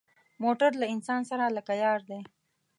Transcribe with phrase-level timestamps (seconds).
[0.43, 2.19] موټر له انسان سره لکه یار دی.